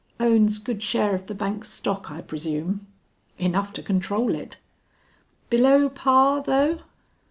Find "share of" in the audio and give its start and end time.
0.81-1.27